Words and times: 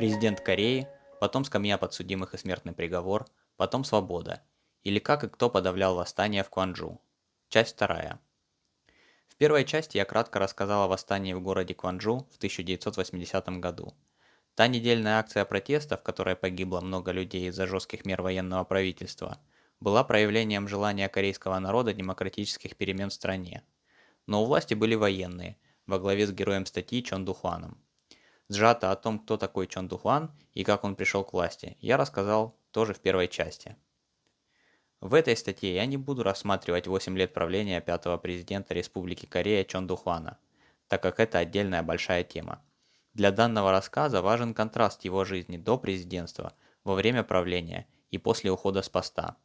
Президент 0.00 0.40
Кореи, 0.40 0.88
потом 1.20 1.44
скамья 1.44 1.76
подсудимых 1.76 2.32
и 2.32 2.38
смертный 2.38 2.72
приговор, 2.72 3.26
потом 3.58 3.84
свобода. 3.84 4.42
Или 4.82 4.98
как 4.98 5.24
и 5.24 5.28
кто 5.28 5.50
подавлял 5.50 5.94
восстание 5.94 6.42
в 6.42 6.48
Кванджу. 6.48 7.02
Часть 7.50 7.74
вторая. 7.74 8.18
В 9.28 9.36
первой 9.36 9.66
части 9.66 9.98
я 9.98 10.06
кратко 10.06 10.38
рассказал 10.38 10.84
о 10.84 10.88
восстании 10.88 11.34
в 11.34 11.42
городе 11.42 11.74
Кванджу 11.74 12.26
в 12.32 12.38
1980 12.38 13.60
году. 13.60 13.92
Та 14.54 14.68
недельная 14.68 15.18
акция 15.18 15.44
протеста, 15.44 15.98
в 15.98 16.02
которой 16.02 16.34
погибло 16.34 16.80
много 16.80 17.12
людей 17.12 17.48
из-за 17.48 17.66
жестких 17.66 18.06
мер 18.06 18.22
военного 18.22 18.64
правительства, 18.64 19.38
была 19.80 20.02
проявлением 20.02 20.66
желания 20.66 21.10
корейского 21.10 21.58
народа 21.58 21.92
демократических 21.92 22.74
перемен 22.74 23.10
в 23.10 23.12
стране. 23.12 23.64
Но 24.26 24.44
у 24.44 24.46
власти 24.46 24.72
были 24.72 24.94
военные, 24.94 25.58
во 25.86 25.98
главе 25.98 26.26
с 26.26 26.32
героем 26.32 26.64
статьи 26.64 27.04
Чон 27.04 27.26
Духуаном. 27.26 27.84
Сжато 28.50 28.90
о 28.90 28.96
том, 28.96 29.20
кто 29.20 29.36
такой 29.36 29.68
Чон 29.68 29.86
Духуан 29.86 30.32
и 30.54 30.64
как 30.64 30.82
он 30.82 30.96
пришел 30.96 31.22
к 31.22 31.32
власти, 31.32 31.76
я 31.80 31.96
рассказал 31.96 32.58
тоже 32.72 32.94
в 32.94 32.98
первой 32.98 33.28
части. 33.28 33.76
В 35.00 35.14
этой 35.14 35.36
статье 35.36 35.72
я 35.72 35.86
не 35.86 35.96
буду 35.96 36.24
рассматривать 36.24 36.88
8 36.88 37.16
лет 37.16 37.32
правления 37.32 37.80
пятого 37.80 38.16
президента 38.16 38.74
Республики 38.74 39.24
Корея 39.24 39.62
Чон 39.62 39.86
Духуана, 39.86 40.36
так 40.88 41.00
как 41.00 41.20
это 41.20 41.38
отдельная 41.38 41.84
большая 41.84 42.24
тема. 42.24 42.60
Для 43.14 43.30
данного 43.30 43.70
рассказа 43.70 44.20
важен 44.20 44.52
контраст 44.52 45.04
его 45.04 45.24
жизни 45.24 45.56
до 45.56 45.78
президентства, 45.78 46.52
во 46.82 46.96
время 46.96 47.22
правления 47.22 47.86
и 48.10 48.18
после 48.18 48.50
ухода 48.50 48.82
с 48.82 48.88
поста. 48.88 49.36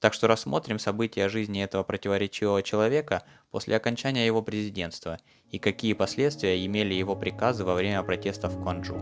Так 0.00 0.14
что 0.14 0.28
рассмотрим 0.28 0.78
события 0.78 1.28
жизни 1.28 1.62
этого 1.62 1.82
противоречивого 1.82 2.62
человека 2.62 3.24
после 3.50 3.76
окончания 3.76 4.26
его 4.26 4.42
президентства 4.42 5.18
и 5.50 5.58
какие 5.58 5.92
последствия 5.94 6.64
имели 6.64 6.94
его 6.94 7.16
приказы 7.16 7.64
во 7.64 7.74
время 7.74 8.02
протестов 8.04 8.52
в 8.54 8.62
Кванджу. 8.62 8.96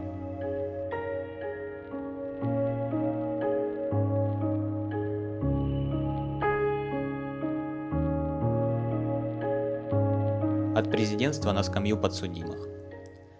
От 10.75 10.91
президентства 10.91 11.53
на 11.53 11.63
скамью 11.63 11.99
подсудимых. 11.99 12.69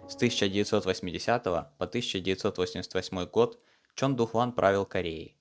С 0.07 0.15
1980 0.15 1.43
по 1.43 1.61
1988 1.85 3.25
год 3.25 3.59
Чон 3.95 4.15
Духван 4.15 4.53
правил 4.53 4.85
Кореей. 4.85 5.36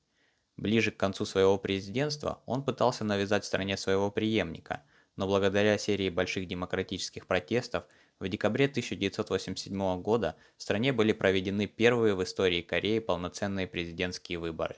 Ближе 0.56 0.90
к 0.90 0.96
концу 0.96 1.26
своего 1.26 1.58
президентства 1.58 2.42
он 2.46 2.64
пытался 2.64 3.04
навязать 3.04 3.44
стране 3.44 3.76
своего 3.76 4.10
преемника, 4.10 4.82
но 5.16 5.26
благодаря 5.26 5.76
серии 5.76 6.08
больших 6.08 6.46
демократических 6.48 7.26
протестов 7.26 7.84
в 8.18 8.28
декабре 8.28 8.64
1987 8.64 10.00
года 10.00 10.36
в 10.56 10.62
стране 10.62 10.92
были 10.92 11.12
проведены 11.12 11.66
первые 11.66 12.14
в 12.14 12.22
истории 12.22 12.62
Кореи 12.62 13.00
полноценные 13.00 13.66
президентские 13.66 14.38
выборы. 14.38 14.76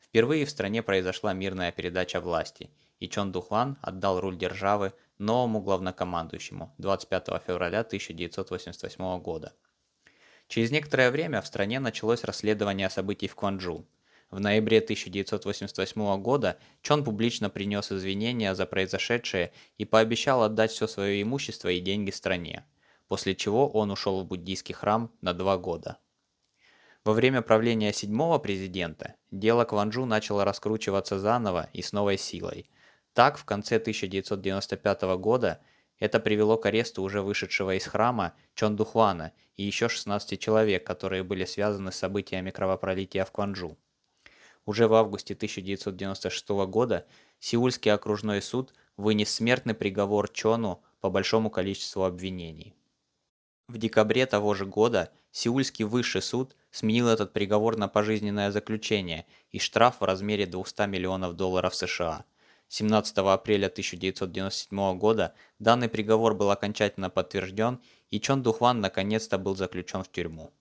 Впервые 0.00 0.46
в 0.46 0.50
стране 0.50 0.82
произошла 0.82 1.34
мирная 1.34 1.72
передача 1.72 2.20
власти, 2.20 2.70
и 2.98 3.08
Чон 3.08 3.32
Духван 3.32 3.76
отдал 3.82 4.20
руль 4.20 4.38
державы 4.38 4.94
новому 5.18 5.60
главнокомандующему 5.60 6.74
25 6.78 7.26
февраля 7.46 7.80
1988 7.80 9.20
года. 9.20 9.52
Через 10.48 10.70
некоторое 10.70 11.10
время 11.10 11.42
в 11.42 11.46
стране 11.46 11.80
началось 11.80 12.24
расследование 12.24 12.88
событий 12.88 13.28
в 13.28 13.34
Кванджу, 13.34 13.86
в 14.34 14.40
ноябре 14.40 14.78
1988 14.78 16.20
года 16.20 16.58
Чон 16.82 17.04
публично 17.04 17.50
принес 17.50 17.92
извинения 17.92 18.56
за 18.56 18.66
произошедшее 18.66 19.52
и 19.78 19.84
пообещал 19.84 20.42
отдать 20.42 20.72
все 20.72 20.88
свое 20.88 21.22
имущество 21.22 21.68
и 21.68 21.78
деньги 21.78 22.10
стране, 22.10 22.64
после 23.06 23.36
чего 23.36 23.68
он 23.68 23.92
ушел 23.92 24.20
в 24.20 24.26
буддийский 24.26 24.74
храм 24.74 25.12
на 25.20 25.34
два 25.34 25.56
года. 25.56 25.98
Во 27.04 27.12
время 27.12 27.42
правления 27.42 27.92
седьмого 27.92 28.40
президента 28.40 29.14
дело 29.30 29.64
Кванджу 29.64 30.04
начало 30.04 30.44
раскручиваться 30.44 31.20
заново 31.20 31.70
и 31.72 31.80
с 31.80 31.92
новой 31.92 32.18
силой. 32.18 32.68
Так, 33.12 33.38
в 33.38 33.44
конце 33.44 33.76
1995 33.76 35.02
года 35.16 35.60
это 36.00 36.18
привело 36.18 36.56
к 36.56 36.66
аресту 36.66 37.04
уже 37.04 37.22
вышедшего 37.22 37.76
из 37.76 37.86
храма 37.86 38.34
Чон 38.56 38.74
Духвана 38.74 39.30
и 39.56 39.62
еще 39.62 39.88
16 39.88 40.40
человек, 40.40 40.84
которые 40.84 41.22
были 41.22 41.44
связаны 41.44 41.92
с 41.92 41.96
событиями 41.96 42.50
кровопролития 42.50 43.24
в 43.24 43.30
Кванджу. 43.30 43.78
Уже 44.66 44.88
в 44.88 44.94
августе 44.94 45.34
1996 45.34 46.48
года 46.66 47.06
Сеульский 47.38 47.92
окружной 47.92 48.40
суд 48.40 48.72
вынес 48.96 49.30
смертный 49.30 49.74
приговор 49.74 50.28
Чону 50.28 50.82
по 51.00 51.10
большому 51.10 51.50
количеству 51.50 52.04
обвинений. 52.04 52.74
В 53.68 53.78
декабре 53.78 54.26
того 54.26 54.54
же 54.54 54.66
года 54.66 55.10
Сеульский 55.32 55.84
высший 55.84 56.22
суд 56.22 56.56
сменил 56.70 57.08
этот 57.08 57.32
приговор 57.32 57.76
на 57.76 57.88
пожизненное 57.88 58.50
заключение 58.50 59.26
и 59.50 59.58
штраф 59.58 60.00
в 60.00 60.04
размере 60.04 60.46
200 60.46 60.86
миллионов 60.86 61.34
долларов 61.34 61.74
США. 61.74 62.24
17 62.68 63.18
апреля 63.18 63.66
1997 63.66 64.98
года 64.98 65.34
данный 65.58 65.88
приговор 65.88 66.34
был 66.34 66.50
окончательно 66.50 67.10
подтвержден, 67.10 67.80
и 68.10 68.20
Чон 68.20 68.42
Духван 68.42 68.80
наконец-то 68.80 69.38
был 69.38 69.56
заключен 69.56 70.02
в 70.02 70.10
тюрьму. 70.10 70.52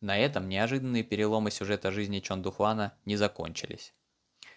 На 0.00 0.18
этом 0.18 0.48
неожиданные 0.48 1.02
переломы 1.02 1.50
сюжета 1.50 1.90
жизни 1.90 2.20
Чон 2.20 2.42
Духвана 2.42 2.96
не 3.06 3.16
закончились. 3.16 3.94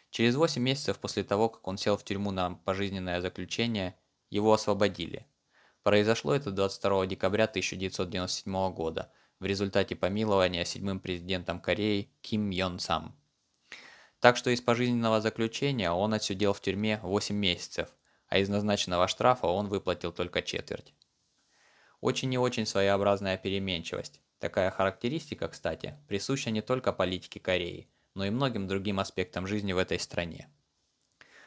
Через 0.10 0.36
8 0.36 0.62
месяцев 0.62 1.00
после 1.00 1.24
того, 1.24 1.50
как 1.50 1.68
он 1.68 1.78
сел 1.78 1.96
в 1.96 2.04
тюрьму 2.04 2.32
на 2.32 2.56
пожизненное 2.66 3.22
заключение, 3.22 3.96
его 4.30 4.54
освободили. 4.54 5.26
Произошло 5.84 6.34
это 6.34 6.52
22 6.52 7.06
декабря 7.06 7.46
1997 7.46 8.74
года 8.74 9.12
в 9.40 9.46
результате 9.46 9.96
помилования 9.96 10.66
седьмым 10.66 11.00
президентом 11.00 11.62
Кореи 11.62 12.12
Ким 12.22 12.50
Йон 12.50 12.80
Сам. 12.80 13.16
Так 14.20 14.36
что 14.36 14.50
из 14.50 14.60
пожизненного 14.60 15.22
заключения 15.22 15.92
он 15.92 16.14
отсидел 16.14 16.52
в 16.52 16.60
тюрьме 16.60 17.00
8 17.02 17.34
месяцев, 17.34 17.90
а 18.28 18.40
из 18.40 18.50
назначенного 18.50 19.08
штрафа 19.08 19.48
он 19.48 19.70
выплатил 19.70 20.12
только 20.12 20.42
четверть. 20.42 20.94
Очень 22.02 22.34
и 22.34 22.38
очень 22.38 22.66
своеобразная 22.66 23.38
переменчивость. 23.38 24.22
Такая 24.40 24.72
характеристика, 24.72 25.50
кстати, 25.50 25.96
присуща 26.08 26.50
не 26.50 26.62
только 26.62 26.94
политике 26.94 27.42
Кореи, 27.42 27.90
но 28.16 28.26
и 28.26 28.30
многим 28.30 28.68
другим 28.68 29.02
аспектам 29.02 29.46
жизни 29.46 29.74
в 29.74 29.78
этой 29.78 30.00
стране. 30.00 30.50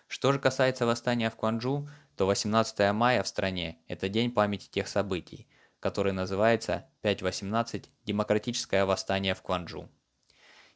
Что 0.08 0.30
же 0.30 0.38
касается 0.38 0.84
восстания 0.84 1.30
в 1.30 1.36
Кванджу, 1.36 1.88
то 2.16 2.26
18 2.26 2.92
мая 2.92 3.22
в 3.22 3.28
стране– 3.28 3.78
это 3.88 4.10
день 4.10 4.30
памяти 4.30 4.68
тех 4.68 4.88
событий, 4.88 5.48
который 5.80 6.12
называется 6.12 6.86
5.18 7.02 7.86
«Демократическое 8.04 8.84
восстание 8.84 9.34
в 9.34 9.40
Кванджу». 9.40 9.88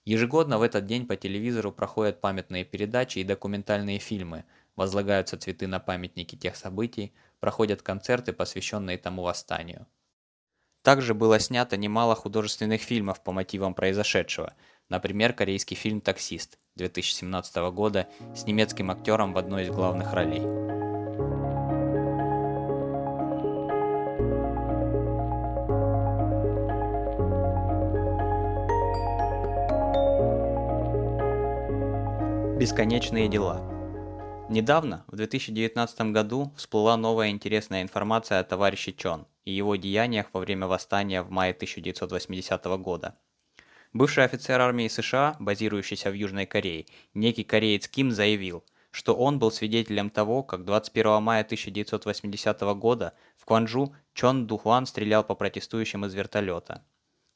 Ежегодно 0.07 0.59
в 0.59 0.63
этот 0.63 0.87
день 0.87 1.07
по 1.07 1.17
телевизору 1.17 1.71
проходят 1.71 2.23
памятные 2.23 2.65
передачи 2.65 3.19
и 3.19 3.25
документальные 3.25 3.99
фильмы, 3.99 4.45
возлагаются 4.75 5.37
цветы 5.37 5.67
на 5.67 5.81
памятники 5.81 6.35
тех 6.35 6.57
событий, 6.57 7.13
проходят 7.41 7.83
концерты, 7.83 8.33
посвященные 8.33 8.97
тому 8.97 9.23
восстанию. 9.23 9.87
Также 10.87 11.15
было 11.15 11.41
снято 11.41 11.77
немало 11.77 12.15
художественных 12.15 12.81
фильмов 12.81 13.21
по 13.21 13.33
мотивам 13.33 13.75
произошедшего, 13.75 14.55
например, 14.89 15.33
корейский 15.33 15.75
фильм 15.75 16.01
«Таксист» 16.01 16.61
2017 16.77 17.57
года 17.73 18.07
с 18.37 18.47
немецким 18.47 18.93
актером 18.93 19.33
в 19.33 19.39
одной 19.39 19.65
из 19.65 19.71
главных 19.71 20.13
ролей. 20.13 20.43
Бесконечные 32.61 33.27
дела 33.27 33.76
Недавно, 34.49 35.05
в 35.09 35.17
2019 35.17 36.13
году, 36.13 36.53
всплыла 36.57 36.97
новая 36.97 37.31
интересная 37.31 37.83
информация 37.83 38.41
о 38.41 38.45
товарище 38.45 38.93
Чон– 38.93 39.27
и 39.47 39.53
его 39.53 39.77
деяниях 39.77 40.27
во 40.33 40.41
время 40.41 40.67
восстания 40.67 41.23
в 41.23 41.31
мае 41.31 41.53
1980 41.53 42.65
года. 42.79 43.17
Бывший 43.93 44.25
офицер 44.25 44.61
армии 44.61 44.89
США, 44.89 45.37
базирующийся 45.39 46.11
в 46.11 46.15
Южной 46.15 46.45
Корее, 46.45 46.87
некий 47.15 47.45
кореец 47.45 47.89
Ким 47.89 48.11
заявил, 48.11 48.65
что 48.91 49.15
он 49.15 49.39
был 49.39 49.51
свидетелем 49.51 50.11
того, 50.11 50.43
как 50.43 50.65
21 50.65 51.23
мая 51.23 51.43
1980 51.43 52.61
года 52.77 53.15
в 53.37 53.47
Кванджу 53.47 53.95
Чон 54.13 54.47
Духуан 54.47 54.85
стрелял 54.85 55.25
по 55.25 55.35
протестующим 55.35 56.05
из 56.05 56.13
вертолета. 56.13 56.85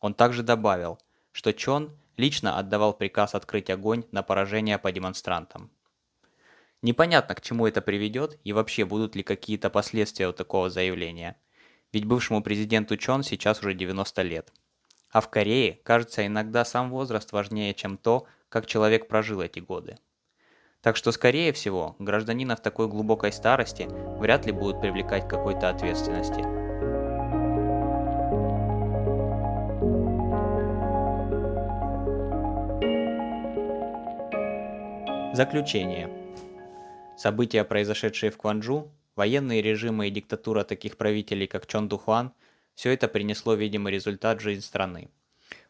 Он 0.01 0.13
также 0.13 0.43
добавил, 0.43 0.99
что 1.33 1.53
Чон 1.53 1.97
лично 2.17 2.59
отдавал 2.59 2.93
приказ 2.93 3.35
открыть 3.35 3.71
огонь 3.71 4.05
на 4.11 4.23
поражение 4.23 4.79
по 4.79 4.91
демонстрантам. 4.91 5.71
Непонятно, 6.83 7.35
к 7.35 7.41
чему 7.41 7.67
это 7.67 7.83
приведет 7.83 8.39
и 8.45 8.53
вообще 8.53 8.85
будут 8.85 9.15
ли 9.15 9.23
какие-то 9.23 9.71
последствия 9.71 10.29
у 10.29 10.33
такого 10.33 10.71
заявления– 10.71 11.37
ведь 11.93 12.05
бывшему 12.05 12.43
президенту 12.43 12.97
Чон 12.97 13.23
сейчас 13.23 13.61
уже 13.61 13.75
90 13.75 14.23
лет. 14.23 14.53
А 15.11 15.21
в 15.21 15.29
Корее, 15.29 15.81
кажется, 15.83 16.25
иногда 16.25 16.65
сам 16.65 16.91
возраст 16.91 17.33
важнее, 17.33 17.75
чем 17.75 17.97
то, 17.97 18.27
как 18.49 18.67
человек 18.67 19.09
прожил 19.09 19.41
эти 19.41 19.59
годы. 19.59 19.99
Так 20.83 20.97
что, 20.97 21.13
скорее 21.13 21.53
всего, 21.53 21.97
гражданина 21.99 22.57
в 22.57 22.63
такой 22.63 22.89
глубокой 22.89 23.33
старости 23.33 23.89
вряд 24.19 24.47
ли 24.47 24.53
будут 24.53 24.81
привлекать 24.81 25.27
к 25.27 25.31
какой-то 25.31 25.69
ответственности. 25.69 26.43
Заключение. 35.35 36.20
События, 37.21 37.65
произошедшие 37.65 38.31
в 38.31 38.39
Кванджу, 38.39 38.91
военные 39.15 39.61
режимы 39.61 40.09
и 40.09 40.11
диктатура 40.11 40.65
таких 40.65 40.97
правителей, 40.97 41.47
как 41.47 41.67
Чон 41.67 41.87
Духуан, 41.87 42.33
все 42.75 42.95
это 42.95 43.09
принесло 43.09 43.53
видимый 43.53 43.93
результат 43.93 44.39
в 44.39 44.43
жизнь 44.43 44.63
страны. 44.63 45.11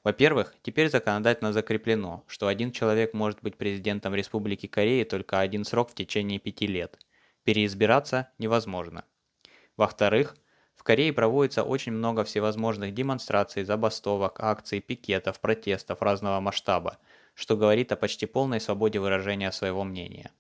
Во-первых, 0.05 0.55
теперь 0.63 0.89
законодательно 0.91 1.53
закреплено, 1.53 2.23
что 2.29 2.47
один 2.47 2.71
человек 2.71 3.15
может 3.15 3.43
быть 3.43 3.57
президентом 3.57 4.15
Республики 4.15 4.69
Кореи 4.69 5.03
только 5.03 5.41
один 5.41 5.65
срок 5.65 5.91
в 5.91 5.95
течение 5.97 6.39
пяти 6.39 6.69
лет. 6.69 6.97
Переизбираться 7.43 8.29
невозможно. 8.39 9.05
Во-вторых, 9.77 10.37
в 10.77 10.85
Корее 10.85 11.13
проводится 11.13 11.65
очень 11.65 11.91
много 11.91 12.23
всевозможных 12.23 12.95
демонстраций, 12.95 13.65
забастовок, 13.65 14.39
акций, 14.39 14.79
пикетов, 14.79 15.41
протестов 15.41 16.01
разного 16.01 16.39
масштаба, 16.39 16.99
что 17.35 17.57
говорит 17.57 17.91
о 17.91 17.97
почти 17.97 18.27
полной 18.27 18.61
свободе 18.61 19.01
выражения 19.01 19.51
своего 19.51 19.83
мнения. 19.83 20.31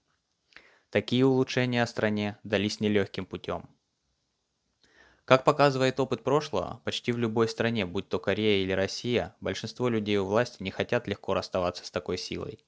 Такие 0.90 1.24
улучшения 1.24 1.86
стране 1.86 2.36
дались 2.42 2.80
нелегким 2.80 3.24
путем. 3.24 3.68
Как 5.24 5.44
показывает 5.44 6.00
опыт 6.00 6.24
прошлого, 6.24 6.80
почти 6.84 7.12
в 7.12 7.18
любой 7.18 7.48
стране, 7.48 7.86
будь 7.86 8.08
то 8.08 8.18
Корея 8.18 8.64
или 8.64 8.72
Россия, 8.72 9.36
большинство 9.40 9.88
людей 9.88 10.16
у 10.16 10.24
власти 10.24 10.60
не 10.64 10.72
хотят 10.72 11.06
легко 11.06 11.32
расставаться 11.32 11.84
с 11.84 11.92
такой 11.92 12.18
силой. 12.18 12.58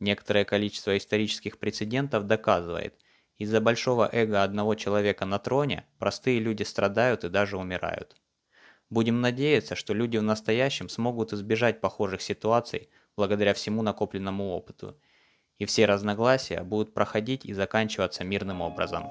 Некоторое 0.00 0.46
количество 0.46 0.96
исторических 0.96 1.58
прецедентов 1.58 2.26
доказывает, 2.26 2.94
из-за 3.36 3.60
большого 3.60 4.08
эго 4.10 4.42
одного 4.42 4.74
человека 4.74 5.26
на 5.26 5.38
троне 5.38 5.84
простые 5.98 6.40
люди 6.40 6.62
страдают 6.62 7.24
и 7.24 7.28
даже 7.28 7.58
умирают. 7.58 8.16
Будем 8.88 9.20
надеяться, 9.20 9.74
что 9.74 9.92
люди 9.92 10.16
в 10.16 10.22
настоящем 10.22 10.88
смогут 10.88 11.34
избежать 11.34 11.82
похожих 11.82 12.22
ситуаций 12.22 12.88
благодаря 13.14 13.52
всему 13.52 13.82
накопленному 13.82 14.52
опыту, 14.52 14.98
и 15.58 15.66
все 15.66 15.86
разногласия 15.86 16.62
будут 16.62 16.94
проходить 16.94 17.44
и 17.44 17.52
заканчиваться 17.52 18.24
мирным 18.24 18.60
образом. 18.60 19.04